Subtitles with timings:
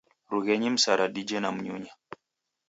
[0.31, 1.93] Rughenyi msara dije na mnyunya.